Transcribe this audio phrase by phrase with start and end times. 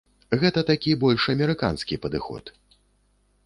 [0.43, 2.53] Гэта такі больш амерыканскі падыход.